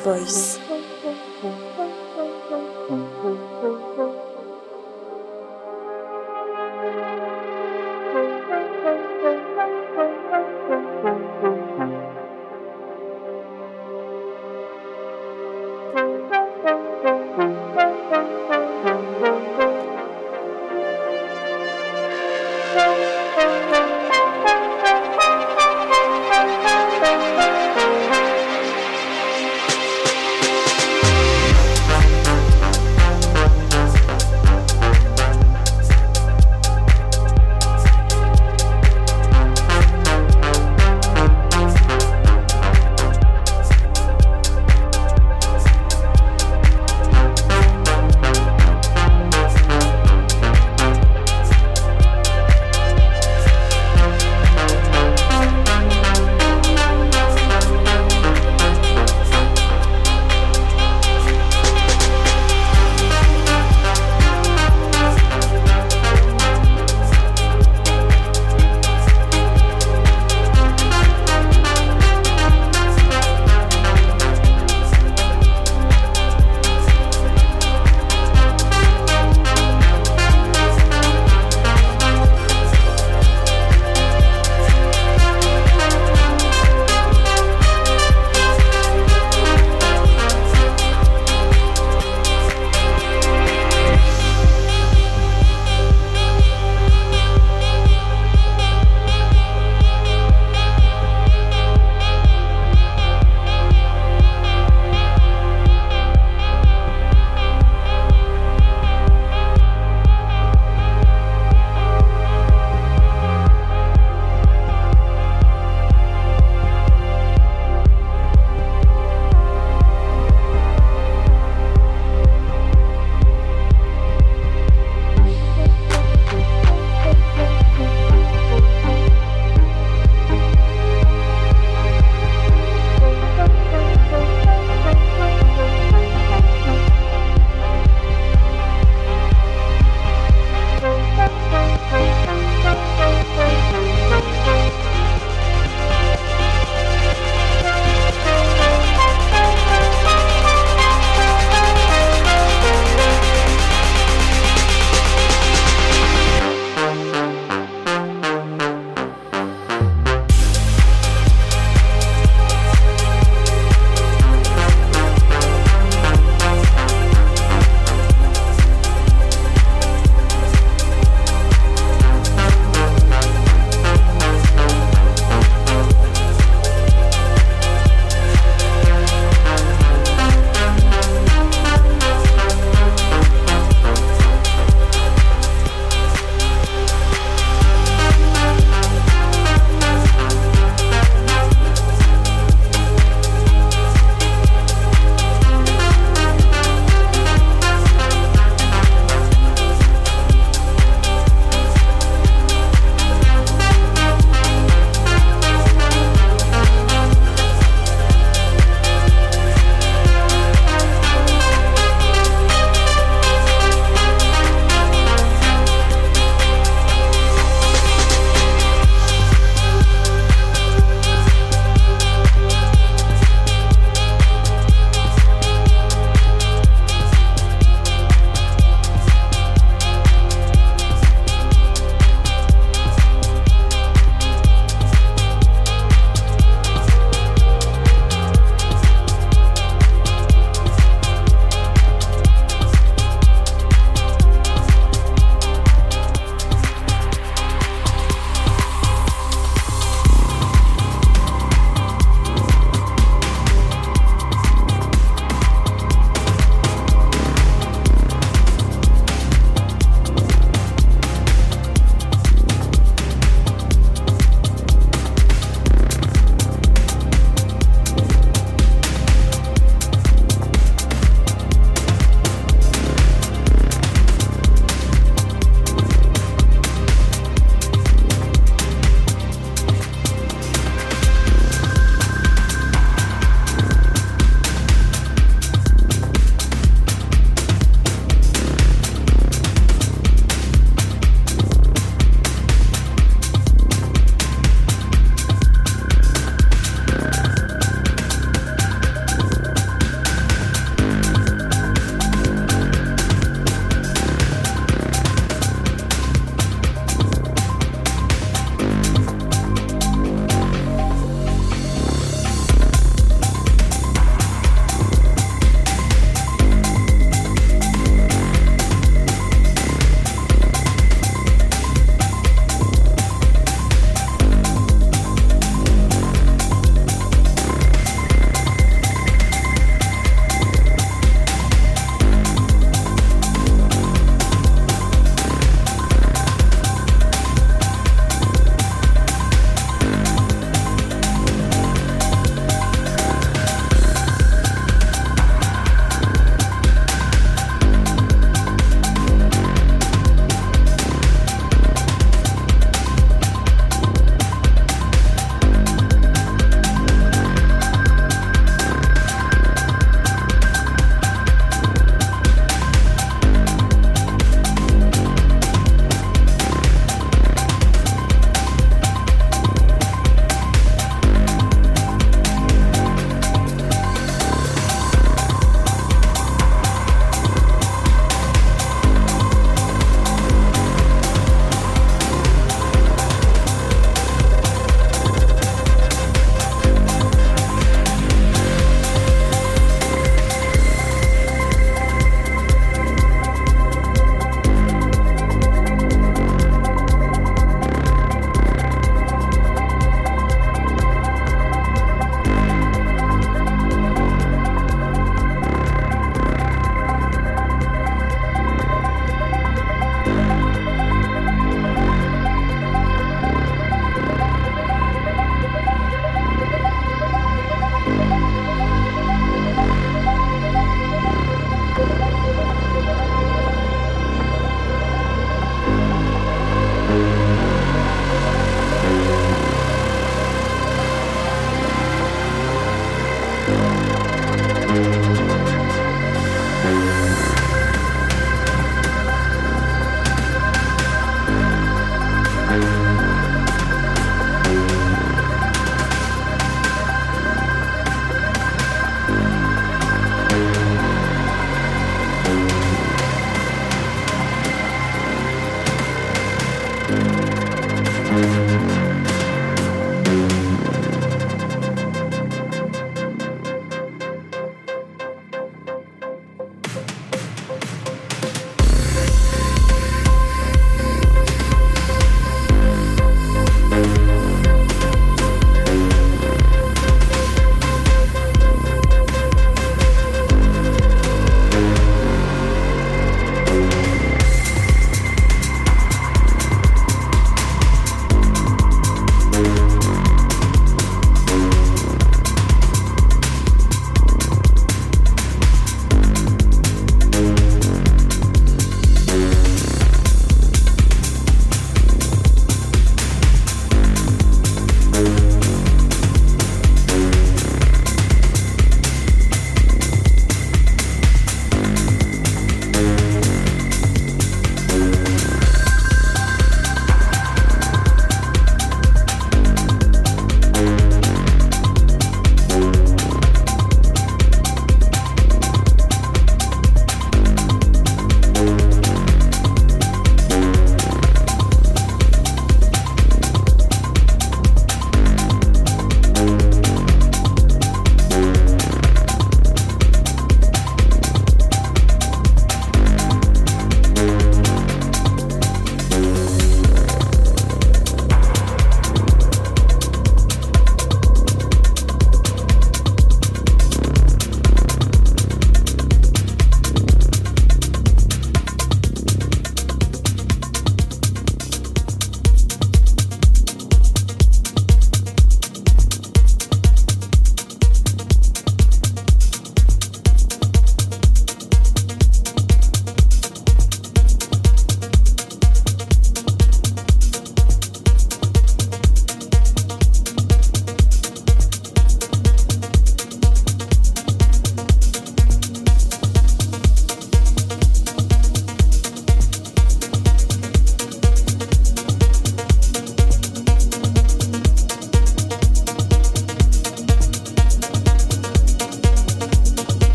voice. 0.00 0.59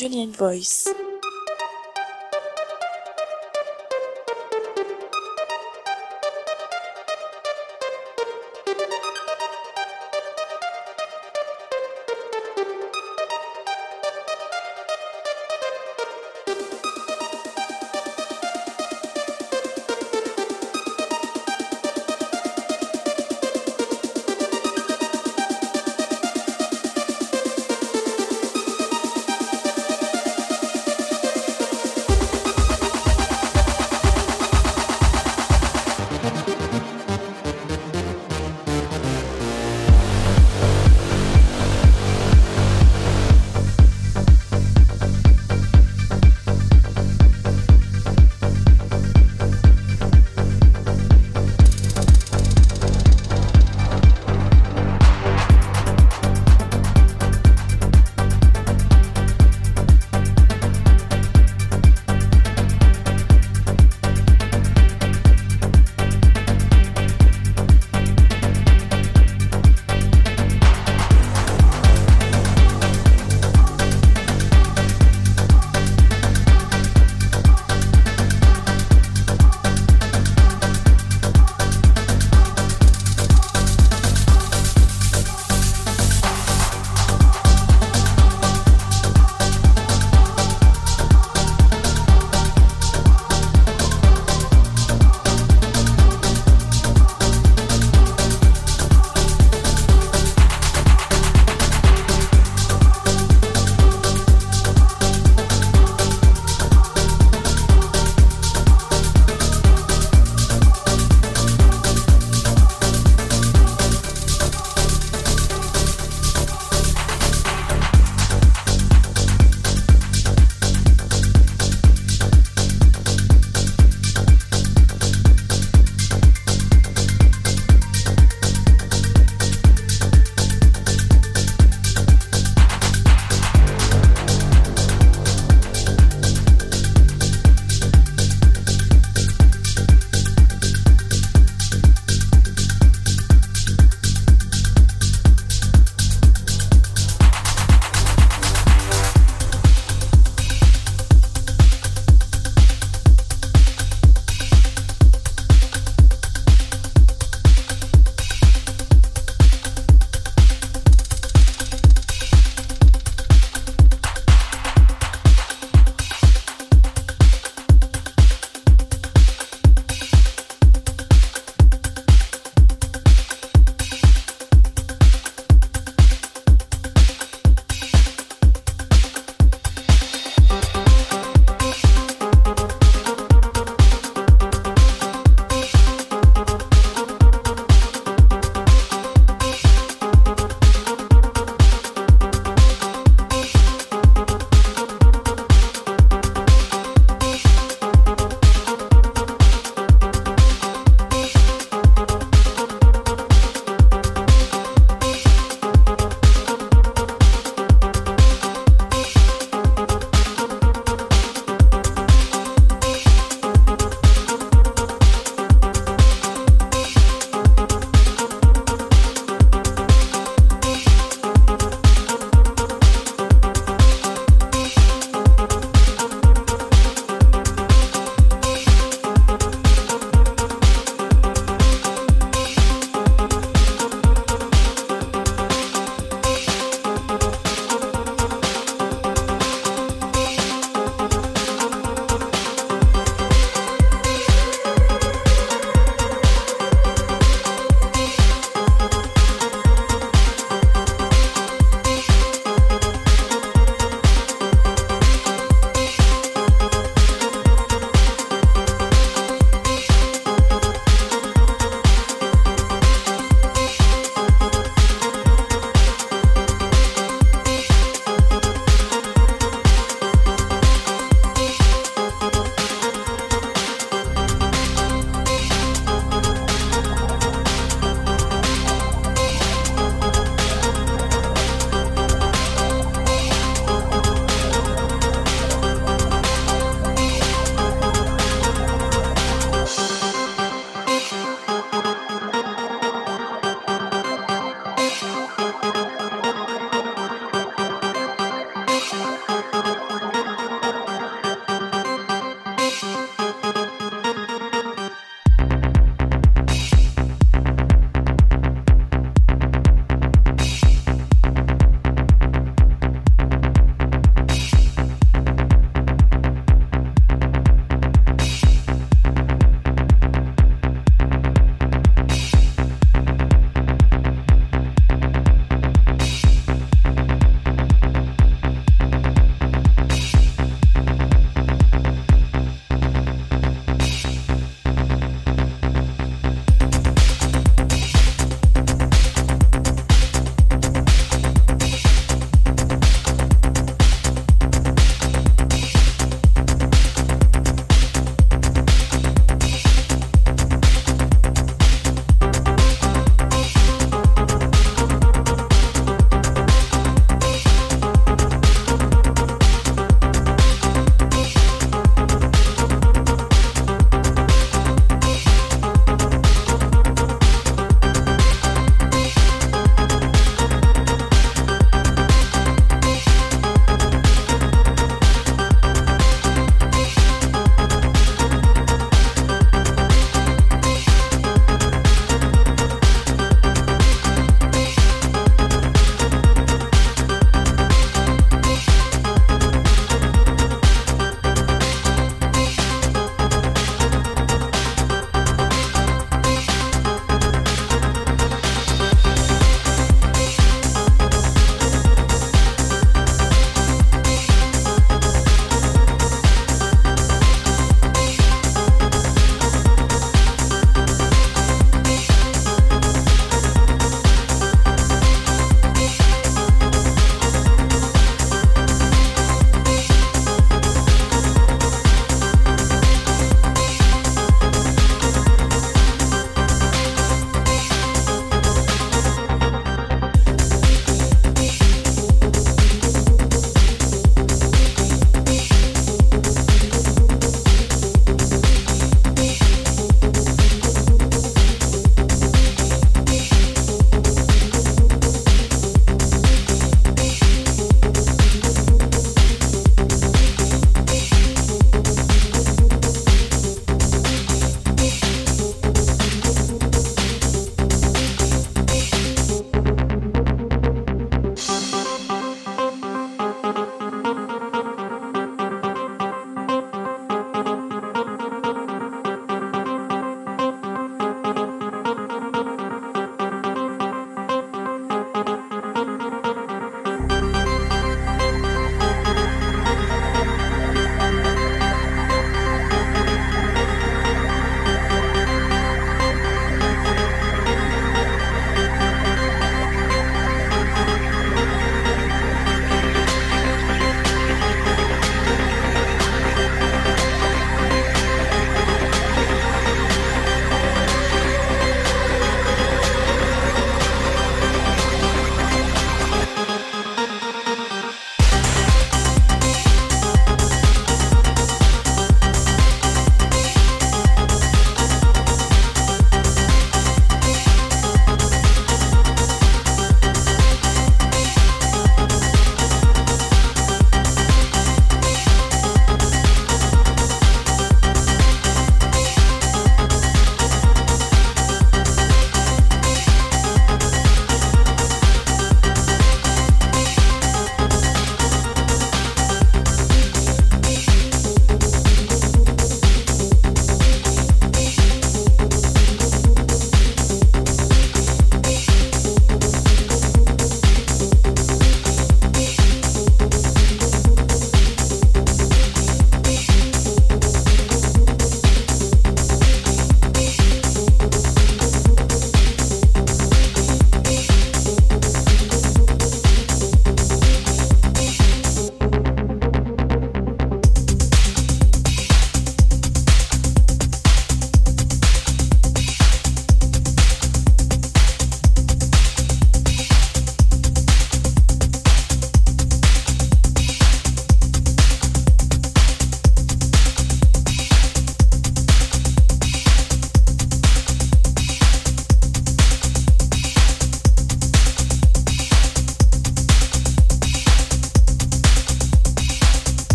Julian 0.00 0.32
Voice. 0.32 1.09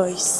depois. 0.00 0.39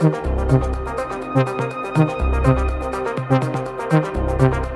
thank 0.00 0.14
you 4.54 4.67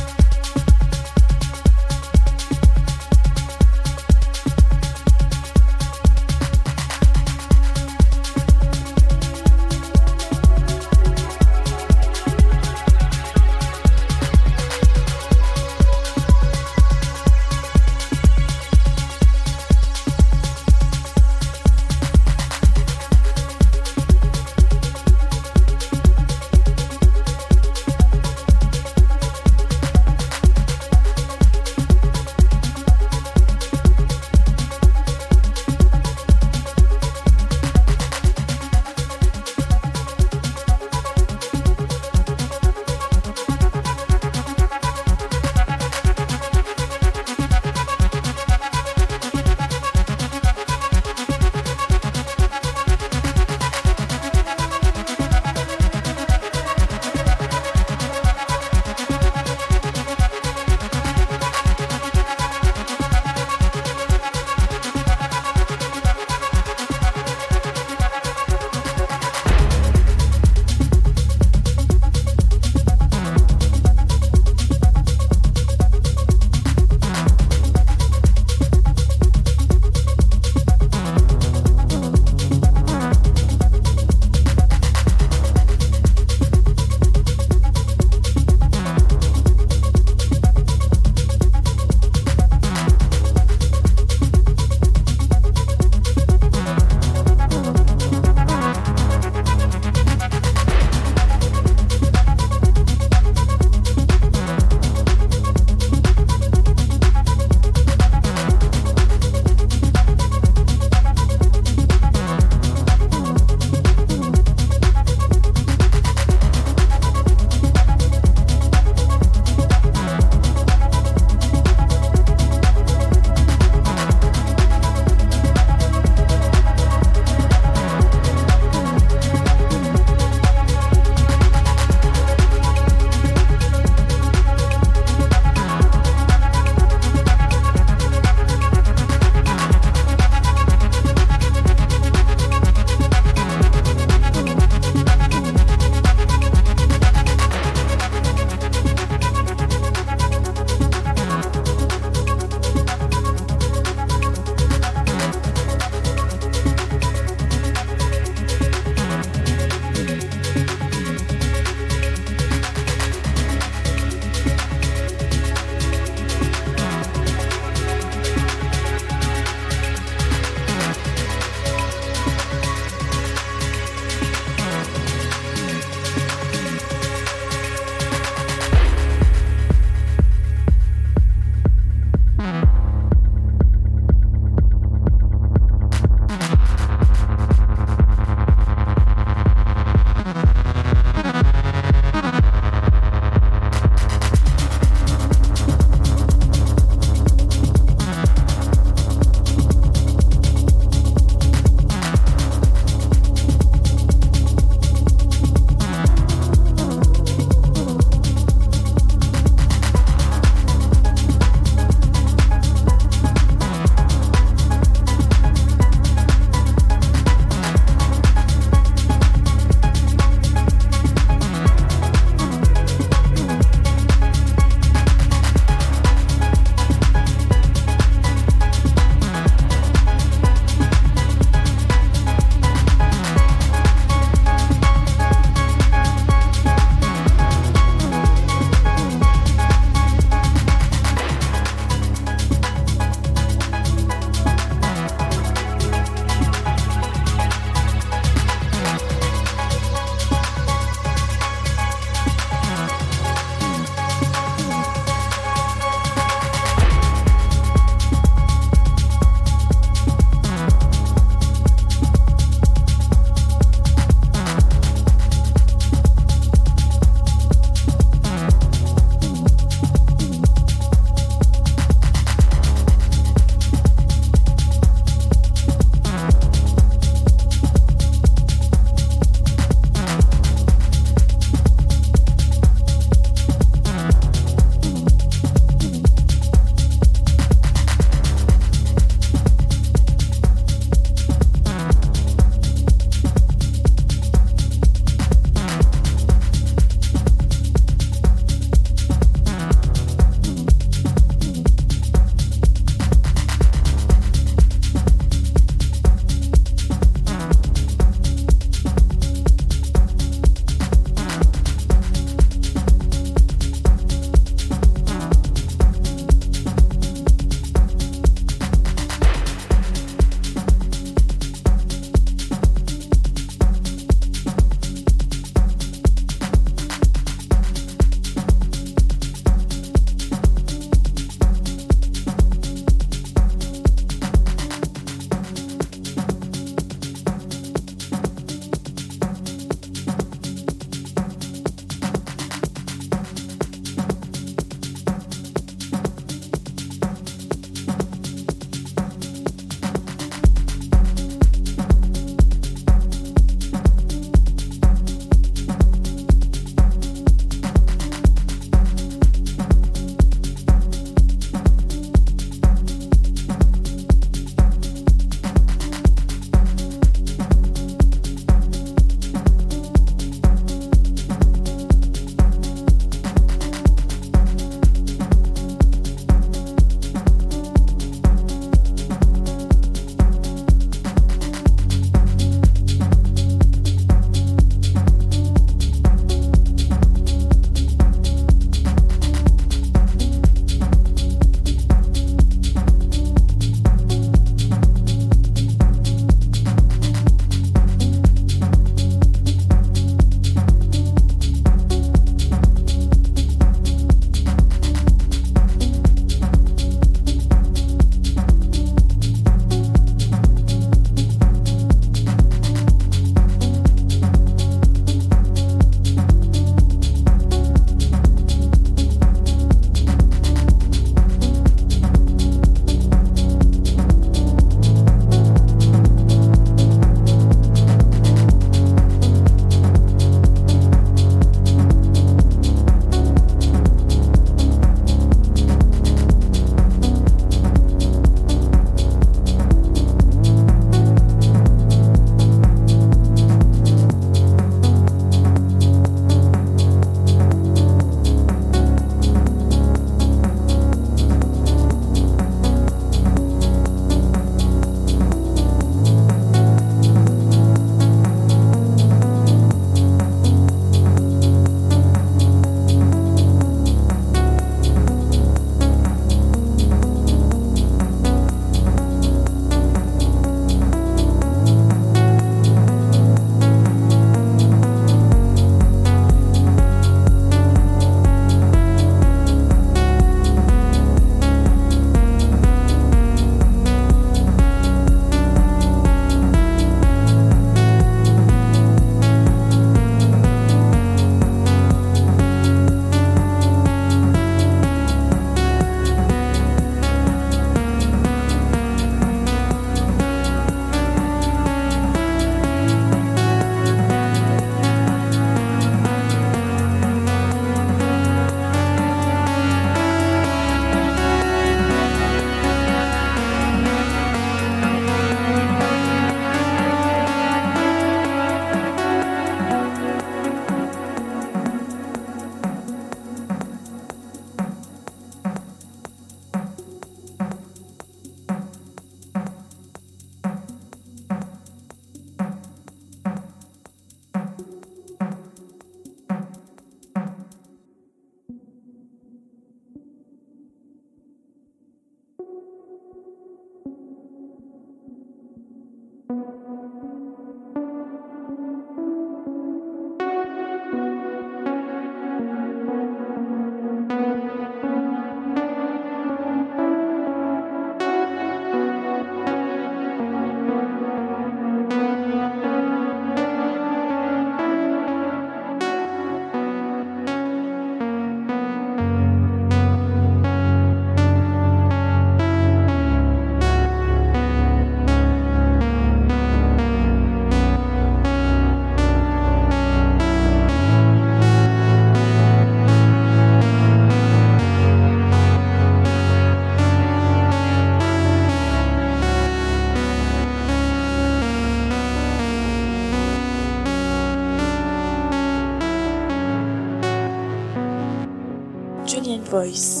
Voice. 599.51 600.00